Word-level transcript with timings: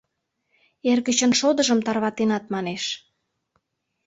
Эргычын 0.91 1.31
шодыжым 1.39 1.79
тарватенат, 1.85 2.43
манеш. 2.53 2.83